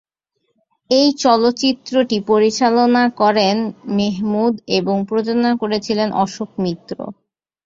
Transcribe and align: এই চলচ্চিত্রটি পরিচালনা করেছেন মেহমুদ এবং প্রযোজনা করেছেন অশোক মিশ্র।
এই 0.89 1.07
চলচ্চিত্রটি 1.23 2.17
পরিচালনা 2.29 3.03
করেছেন 3.19 3.57
মেহমুদ 3.97 4.53
এবং 4.77 4.95
প্রযোজনা 5.09 5.51
করেছেন 5.61 6.09
অশোক 6.23 6.49
মিশ্র। 6.63 6.97